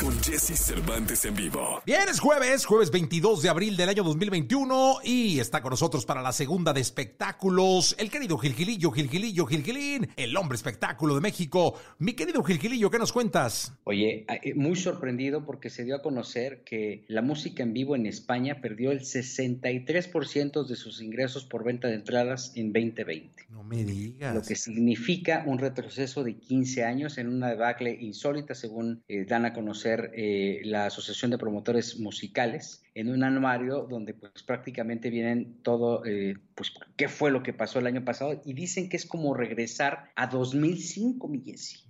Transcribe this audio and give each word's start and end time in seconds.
con 0.00 0.12
Jesse 0.22 0.58
Cervantes 0.58 1.24
en 1.24 1.34
vivo. 1.34 1.80
Bien, 1.86 2.08
es 2.08 2.20
jueves, 2.20 2.64
jueves 2.64 2.90
22 2.90 3.42
de 3.42 3.48
abril 3.48 3.76
del 3.76 3.88
año 3.88 4.02
2021 4.02 4.98
y 5.04 5.38
está 5.38 5.62
con 5.62 5.70
nosotros 5.70 6.04
para 6.04 6.22
la 6.22 6.32
segunda 6.32 6.72
de 6.72 6.80
espectáculos 6.80 7.94
el 7.98 8.10
querido 8.10 8.36
Gilgilillo, 8.36 8.90
Gilgilillo, 8.90 9.46
Gilgilín, 9.46 10.08
el 10.16 10.36
hombre 10.36 10.56
espectáculo 10.56 11.14
de 11.14 11.20
México. 11.20 11.74
Mi 11.98 12.14
querido 12.14 12.42
Gilgilillo, 12.42 12.90
¿qué 12.90 12.98
nos 12.98 13.12
cuentas? 13.12 13.72
Oye, 13.84 14.26
eh, 14.28 14.54
muy 14.54 14.76
sorprendido 14.76 15.44
porque 15.44 15.70
se 15.70 15.84
dio 15.84 15.96
a 15.96 16.02
conocer 16.02 16.62
que 16.64 17.04
la 17.08 17.22
música 17.22 17.62
en 17.62 17.72
vivo 17.72 17.96
en 17.96 18.06
España 18.06 18.60
perdió 18.60 18.90
el 18.90 19.00
63% 19.00 20.66
de 20.66 20.76
sus 20.76 21.00
ingresos 21.00 21.44
por 21.44 21.64
venta 21.64 21.88
de 21.88 21.94
entradas 21.94 22.52
en 22.56 22.72
2020. 22.72 23.46
No 23.50 23.62
me 23.62 23.84
digas. 23.84 24.34
Lo 24.34 24.42
que 24.42 24.56
significa 24.56 25.44
un 25.46 25.58
retroceso 25.58 26.24
de 26.24 26.36
15 26.36 26.84
años 26.84 27.18
en 27.18 27.28
una 27.28 27.48
debacle 27.48 27.96
insólita, 28.00 28.54
según 28.54 29.02
eh, 29.08 29.24
dan 29.24 29.46
a 29.46 29.52
conocer 29.52 29.85
eh, 29.88 30.60
la 30.64 30.86
Asociación 30.86 31.30
de 31.30 31.38
Promotores 31.38 31.98
Musicales 31.98 32.82
en 32.94 33.10
un 33.10 33.22
anuario 33.24 33.86
donde 33.88 34.14
pues 34.14 34.42
prácticamente 34.42 35.10
vienen 35.10 35.62
todo, 35.62 36.04
eh, 36.04 36.36
pues 36.54 36.72
qué 36.96 37.08
fue 37.08 37.30
lo 37.30 37.42
que 37.42 37.52
pasó 37.52 37.78
el 37.78 37.86
año 37.86 38.04
pasado 38.04 38.40
y 38.44 38.54
dicen 38.54 38.88
que 38.88 38.96
es 38.96 39.06
como 39.06 39.34
regresar 39.34 40.10
a 40.16 40.26
2005, 40.26 41.28
mi 41.28 41.42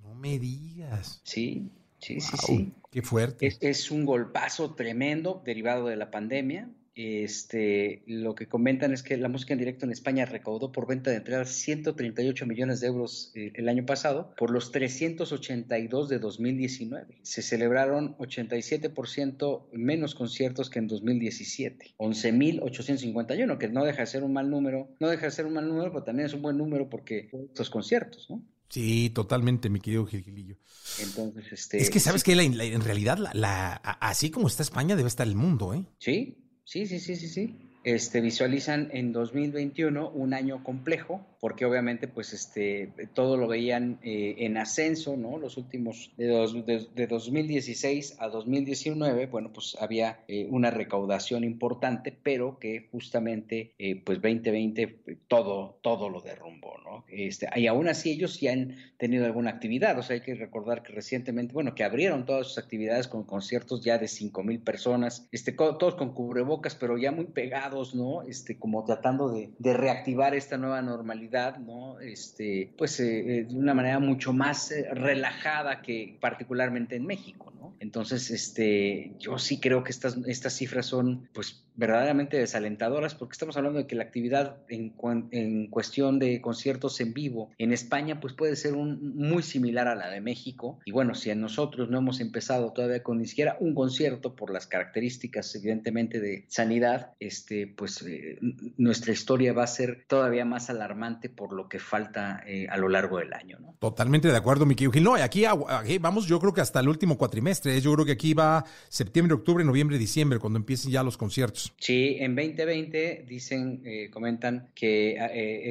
No 0.03 0.15
me 0.15 0.39
digas. 0.39 1.21
Sí, 1.25 1.71
sí, 1.99 2.21
sí, 2.21 2.37
sí. 2.37 2.73
Qué 2.91 3.03
fuerte. 3.03 3.47
Es, 3.47 3.59
es 3.61 3.91
un 3.91 4.05
golpazo 4.05 4.75
tremendo 4.75 5.43
derivado 5.45 5.87
de 5.87 5.97
la 5.97 6.11
pandemia 6.11 6.69
este, 6.97 8.03
lo 8.07 8.35
que 8.35 8.49
comentan 8.49 8.95
es 8.95 9.03
que 9.03 9.19
la 9.19 9.29
música 9.29 9.53
en 9.53 9.59
directo 9.59 9.85
en 9.85 9.93
España 9.93 10.25
recaudó 10.25 10.73
por 10.73 10.87
venta 10.87 11.11
de 11.11 11.19
entradas 11.19 11.51
138 11.51 12.47
millones 12.47 12.81
de 12.81 12.87
euros 12.87 13.33
eh, 13.35 13.53
el 13.55 13.69
año 13.69 13.85
pasado 13.85 14.35
por 14.39 14.51
los 14.51 14.73
382 14.73 16.09
de 16.09 16.19
2019. 16.19 17.19
Se 17.21 17.43
celebraron 17.43 18.17
87% 18.17 19.67
menos 19.73 20.15
conciertos 20.15 20.71
que 20.71 20.79
en 20.79 20.87
2017. 20.89 21.95
11.851, 21.99 23.59
que 23.59 23.69
no 23.69 23.85
deja 23.85 24.01
de 24.01 24.07
ser 24.07 24.25
un 24.25 24.33
mal 24.33 24.49
número. 24.49 24.89
No 24.99 25.09
deja 25.09 25.27
de 25.27 25.33
ser 25.33 25.45
un 25.45 25.53
mal 25.53 25.69
número, 25.69 25.93
pero 25.93 26.05
también 26.05 26.27
es 26.27 26.33
un 26.33 26.41
buen 26.41 26.57
número 26.57 26.89
porque 26.89 27.29
estos 27.33 27.69
conciertos, 27.69 28.31
¿no? 28.31 28.43
Sí, 28.71 29.11
totalmente, 29.11 29.69
mi 29.69 29.81
querido 29.81 30.07
Gilgilillo. 30.07 30.57
Entonces, 31.01 31.53
este. 31.53 31.79
Es 31.79 31.91
que 31.91 32.01
sabes 32.01 32.25
que 32.25 32.33
en 32.33 32.81
realidad, 32.81 33.19
la, 33.33 33.75
así 33.75 34.31
como 34.31 34.49
está 34.49 34.63
España, 34.63 34.97
debe 34.97 35.09
estar 35.09 35.27
el 35.27 35.37
mundo, 35.37 35.73
¿eh? 35.73 35.85
Sí, 35.99 36.46
Sí, 36.67 36.85
sí, 36.87 36.99
sí, 36.99 37.15
sí, 37.15 37.29
sí. 37.29 37.57
Este, 37.85 38.21
visualizan 38.21 38.89
en 38.93 39.13
2021 39.13 40.11
un 40.11 40.35
año 40.35 40.65
complejo, 40.65 41.25
porque 41.41 41.65
obviamente 41.65 42.09
pues 42.09 42.33
este, 42.33 42.93
todo 43.15 43.37
lo 43.37 43.49
veían 43.49 43.99
eh, 44.03 44.37
en 44.39 44.57
ascenso, 44.57 45.17
¿no? 45.17 45.39
Los 45.39 45.57
últimos, 45.57 46.13
de, 46.17 46.87
de, 46.95 47.07
2016 47.07 48.17
a 48.19 48.29
2019, 48.29 49.27
bueno, 49.27 49.53
pues 49.53 49.77
había 49.81 50.21
eh, 50.29 50.47
una 50.51 50.71
recaudación 50.71 51.45
importante, 51.45 52.17
pero 52.23 52.59
que 52.59 52.89
justamente 52.91 53.73
eh, 53.79 54.01
pues 54.05 54.21
2020 54.21 55.19
todo, 55.29 55.79
todo 55.83 56.09
lo 56.09 56.21
derrumbó, 56.21 56.79
¿no? 56.85 57.05
Este, 57.09 57.49
y 57.57 57.67
aún 57.67 57.89
así 57.89 58.11
ellos 58.11 58.35
sí 58.35 58.49
han 58.49 58.77
tenido 58.99 59.27
alguna 59.27 59.51
actividad, 59.51 59.99
o 59.99 60.03
sea, 60.03 60.15
hay 60.15 60.23
que 60.23 60.35
recordar 60.35 60.83
que 60.83 60.93
recientemente, 60.93 61.53
bueno, 61.53 61.75
que 61.75 61.85
abrieron 61.85 62.25
todas 62.25 62.49
sus 62.49 62.59
actividades 62.59 63.09
con 63.09 63.25
conciertos 63.25 63.83
ya 63.83 63.99
de 63.99 64.09
5 64.09 64.43
mil 64.43 64.61
personas, 64.61 65.29
este, 65.33 65.53
todos 65.53 65.95
con 65.95 66.15
cubrebocas, 66.15 66.75
pero 66.75 66.97
ya 66.97 67.13
muy 67.13 67.27
pegados 67.27 67.77
¿no? 67.95 68.23
Este, 68.23 68.59
como 68.59 68.85
tratando 68.85 69.31
de, 69.31 69.51
reactivar 69.59 70.35
esta 70.35 70.57
nueva 70.57 70.83
normalidad, 70.83 71.26
¿no? 71.59 71.99
Este, 72.01 72.73
pues 72.77 73.01
eh, 73.01 73.39
eh, 73.39 73.45
de 73.45 73.55
una 73.55 73.75
manera 73.75 73.99
mucho 73.99 74.33
más 74.33 74.71
eh, 74.71 74.87
relajada 74.93 75.83
que 75.83 76.17
particularmente 76.21 76.97
en 76.97 77.07
México. 77.07 77.53
Entonces, 77.79 78.31
este, 78.31 79.13
yo 79.19 79.39
sí 79.39 79.61
creo 79.61 79.85
que 79.85 79.91
estas, 79.91 80.17
estas 80.27 80.55
cifras 80.55 80.87
son, 80.87 81.29
pues, 81.35 81.66
verdaderamente 81.77 82.39
desalentadoras 82.39 83.15
porque 83.15 83.33
estamos 83.33 83.57
hablando 83.57 83.79
de 83.79 83.87
que 83.87 83.97
la 83.97 84.05
actividad 84.05 84.59
en, 84.69 84.95
en 85.31 85.69
cuestión 85.69 86.19
de 86.19 86.41
conciertos 86.41 87.01
en 87.01 87.13
vivo 87.13 87.51
en 87.59 87.73
España, 87.73 88.21
pues 88.21 88.35
puede 88.35 88.57
ser 88.57 88.75
un, 88.75 89.17
muy 89.17 89.43
similar 89.43 89.89
a 89.89 89.95
la 89.95 90.09
de 90.09 90.21
México. 90.21 90.81
Y 90.85 90.93
bueno, 90.93 91.15
si 91.15 91.31
a 91.31 91.35
nosotros 91.35 91.89
no 91.91 91.99
hemos 91.99 92.21
empezado 92.21 92.73
todavía 92.73 93.03
con 93.03 93.19
ni 93.19 93.27
siquiera 93.27 93.57
un 93.61 93.75
concierto 93.75 94.35
por 94.35 94.51
las 94.51 94.67
características, 94.67 95.55
evidentemente, 95.55 96.21
de 96.21 96.45
sanidad, 96.49 97.13
este, 97.21 97.67
pues 97.67 98.03
eh, 98.03 98.39
nuestra 98.77 99.13
historia 99.13 99.53
va 99.53 99.65
a 99.65 99.69
ser 99.69 100.05
todavía 100.09 100.45
más 100.45 100.71
alarmante 100.71 101.29
por 101.29 101.53
lo 101.53 101.69
que 101.69 101.79
falta 101.79 102.43
eh, 102.47 102.67
a 102.69 102.77
lo 102.77 102.89
largo 102.89 103.19
del 103.19 103.33
año. 103.33 103.59
¿no? 103.61 103.77
Totalmente 103.79 104.29
de 104.29 104.37
acuerdo, 104.37 104.67
Miki. 104.67 104.87
No, 105.01 105.15
aquí, 105.15 105.45
aquí, 105.45 105.99
vamos, 105.99 106.27
yo 106.27 106.39
creo 106.41 106.53
que 106.53 106.61
hasta 106.61 106.81
el 106.81 106.89
último 106.89 107.17
cuatrimestre. 107.19 107.77
¿eh? 107.77 107.81
Yo 107.81 107.93
creo 107.95 108.07
que 108.07 108.13
aquí 108.13 108.35
va 108.35 108.65
septiembre, 108.89 109.35
octubre, 109.35 109.65
noviembre, 109.65 109.99
diciembre, 109.99 110.39
cuando 110.39 110.59
empiecen 110.59 110.91
ya 110.91 111.03
los 111.03 111.17
conciertos. 111.17 111.66
Sí, 111.79 112.17
en 112.21 112.35
2020 112.35 113.25
dicen, 113.29 113.83
comentan 114.11 114.71
que 114.75 115.17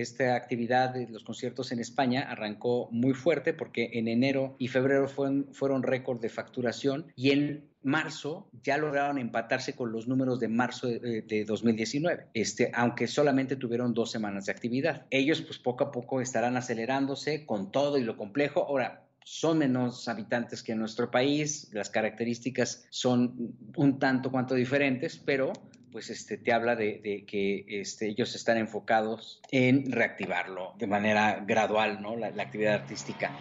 esta 0.01 0.35
actividad 0.35 0.93
de 0.93 1.07
los 1.07 1.23
conciertos 1.23 1.71
en 1.71 1.79
España 1.79 2.27
arrancó 2.29 2.89
muy 2.91 3.13
fuerte 3.13 3.53
porque 3.53 3.89
en 3.93 4.07
enero 4.07 4.55
y 4.59 4.67
febrero 4.67 5.07
fueron, 5.07 5.47
fueron 5.51 5.83
récord 5.83 6.19
de 6.21 6.29
facturación 6.29 7.11
y 7.15 7.31
en 7.31 7.69
marzo 7.85 8.49
ya 8.63 8.77
lograron 8.77 9.19
empatarse 9.19 9.73
con 9.73 9.91
los 9.91 10.07
números 10.07 10.39
de 10.39 10.47
marzo 10.47 10.87
de, 10.87 11.45
2019, 11.45 12.27
este, 12.33 12.71
aunque 12.73 13.07
solamente 13.07 13.55
tuvieron 13.55 13.93
dos 13.93 14.11
semanas 14.11 14.47
de 14.47 14.51
actividad. 14.51 15.05
Ellos 15.11 15.41
pues 15.41 15.59
poco 15.59 15.85
a 15.85 15.91
poco 15.91 16.19
estarán 16.19 16.57
acelerándose 16.57 17.45
con 17.45 17.71
todo 17.71 17.97
y 17.99 18.03
lo 18.03 18.17
complejo. 18.17 18.65
Ahora, 18.67 19.05
son 19.23 19.59
menos 19.59 20.07
habitantes 20.07 20.63
que 20.63 20.75
nuestro 20.75 21.11
país, 21.11 21.69
las 21.73 21.89
características 21.89 22.87
son 22.89 23.55
un 23.75 23.99
tanto 23.99 24.31
cuanto 24.31 24.55
diferentes, 24.55 25.17
pero 25.17 25.53
pues 25.95 26.09
este, 26.09 26.35
te 26.35 26.51
habla 26.51 26.75
de, 26.75 27.23
que 27.25 27.63
este, 27.69 28.09
ellos 28.09 28.35
están 28.35 28.57
enfocados 28.57 29.39
en 29.49 29.93
reactivarlo 29.93 30.73
de 30.77 30.87
manera 30.87 31.41
gradual, 31.47 32.01
¿no? 32.01 32.17
La, 32.17 32.27
actividad 32.43 32.73
artística. 32.73 33.31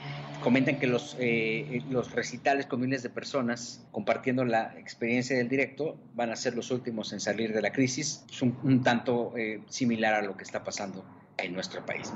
Comentan 0.40 0.78
que 0.78 0.86
los, 0.86 1.16
eh, 1.18 1.82
los 1.90 2.12
recitales 2.12 2.66
con 2.66 2.80
miles 2.80 3.02
de 3.02 3.10
personas 3.10 3.84
compartiendo 3.90 4.44
la 4.44 4.72
experiencia 4.78 5.36
del 5.36 5.48
directo 5.48 5.96
van 6.14 6.30
a 6.30 6.36
ser 6.36 6.54
los 6.54 6.70
últimos 6.70 7.12
en 7.12 7.18
salir 7.18 7.52
de 7.52 7.60
la 7.60 7.72
crisis, 7.72 8.24
es 8.30 8.40
un, 8.40 8.84
tanto 8.84 9.36
eh, 9.36 9.60
similar 9.68 10.14
a 10.14 10.22
lo 10.22 10.36
que 10.36 10.44
está 10.44 10.62
pasando 10.62 11.04
en 11.36 11.54
nuestro 11.54 11.84
país. 11.84 12.12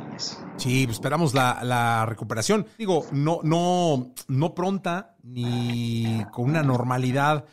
Sí, 0.56 0.84
pues 0.84 0.98
esperamos 0.98 1.34
la, 1.34 1.64
la, 1.64 2.06
recuperación. 2.06 2.64
Digo, 2.78 3.04
no, 3.10 3.40
no, 3.42 4.14
no 4.28 4.54
pronta 4.54 5.16
ni 5.24 6.24
con 6.30 6.44
una 6.44 6.62
normalidad 6.62 7.44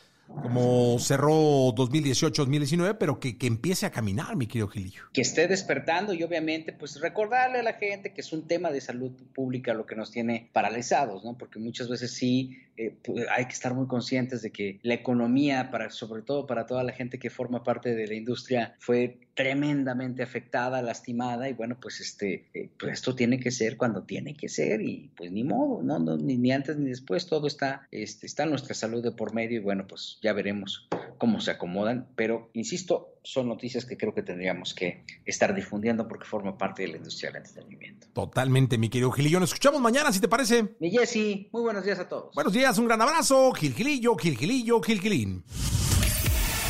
como 0.41 0.97
cerró 1.00 1.73
2018-2019, 1.75 2.97
pero 3.00 3.19
que, 3.19 3.38
que, 3.38 3.47
empiece 3.47 3.85
a 3.85 3.91
caminar, 3.91 4.35
mi 4.35 4.47
querido 4.47 4.68
Gilillo. 4.68 5.03
Que 5.13 5.22
esté 5.22 5.47
despertando 5.47 6.13
y 6.13 6.23
obviamente 6.23 6.73
pues 6.73 7.00
recordarle 7.00 7.59
a 7.59 7.63
la 7.63 7.73
gente 7.73 8.13
que 8.13 8.22
es 8.22 8.34
un 8.34 8.47
tema 8.47 8.72
de 8.72 8.81
salud 8.81 9.12
pública 9.34 9.74
lo 9.74 9.85
que 9.85 9.95
nos 9.95 10.12
tiene 10.12 10.50
paralizados, 10.53 11.24
¿no? 11.24 11.38
Porque 11.38 11.59
muchas 11.59 11.90
veces 11.90 12.12
sí 12.13 12.57
eh, 12.78 12.94
pues, 13.03 13.25
hay 13.29 13.45
que 13.45 13.53
estar 13.53 13.74
muy 13.74 13.88
conscientes 13.88 14.41
de 14.41 14.51
que 14.51 14.79
la 14.84 14.94
economía, 14.94 15.72
para, 15.72 15.90
sobre 15.90 16.22
todo 16.22 16.45
para 16.45 16.66
toda 16.66 16.84
la 16.84 16.91
gente 16.91 17.19
que 17.19 17.29
forma 17.29 17.63
parte 17.63 17.95
de 17.95 18.07
la 18.07 18.16
industria, 18.16 18.75
fue 18.79 19.18
tremendamente 19.35 20.23
afectada, 20.23 20.81
lastimada 20.81 21.50
y 21.50 21.53
bueno, 21.53 21.78
pues 21.79 22.00
este, 22.00 22.47
eh, 22.53 22.69
pues 22.79 22.94
esto 22.94 23.16
tiene 23.16 23.40
que 23.40 23.51
ser 23.51 23.75
cuando 23.75 24.03
tiene 24.03 24.35
que 24.35 24.47
ser 24.47 24.81
y 24.81 25.12
pues 25.16 25.31
ni 25.31 25.44
modo, 25.44 25.84
no, 25.84 26.00
no 26.00 26.18
ni, 26.18 26.38
ni, 26.38 26.51
antes 26.51 26.78
ni 26.78 26.90
después, 26.90 27.28
todo 27.28 27.45
está, 27.45 27.88
este, 27.91 28.25
está 28.25 28.45
nuestra 28.45 28.74
salud 28.74 29.03
de 29.03 29.12
por 29.12 29.34
medio 29.34 29.59
y 29.59 29.63
bueno, 29.63 29.85
pues 29.88 30.19
ya 30.24 30.31
veremos 30.31 30.88
cómo 31.18 31.41
se 31.41 31.51
acomodan, 31.51 32.07
pero 32.16 32.50
insisto, 32.53 33.19
son 33.24 33.50
noticias 33.50 33.85
que 33.85 33.97
creo 33.97 34.13
que 34.13 34.22
tendríamos 34.22 34.74
que 34.74 35.03
estar 35.25 35.54
difundiendo 35.54 36.07
porque 36.07 36.25
forma 36.25 36.57
parte 36.57 36.83
de 36.83 36.89
la 36.89 36.98
industria 36.98 37.31
del 37.31 37.42
entretenimiento. 37.42 38.07
Totalmente, 38.13 38.77
mi 38.77 38.89
querido 38.89 39.12
Gilillo. 39.12 39.39
Nos 39.39 39.50
escuchamos 39.50 39.81
mañana, 39.81 40.13
si 40.13 40.19
te 40.19 40.27
parece. 40.27 40.75
Mi 40.80 40.92
Jessy, 40.92 41.50
muy 41.51 41.63
buenos 41.63 41.83
días 41.83 42.00
a 42.00 42.07
todos. 42.07 42.33
Buenos 42.36 42.54
días, 42.54 42.77
un 42.77 42.86
gran 42.86 43.01
abrazo. 43.01 43.51
Gil 43.54 43.74
Gilillo, 43.74 44.15
Gil 44.15 44.38
Gilillo, 44.38 44.81
Gil 44.81 45.01
Gilín. 45.01 45.44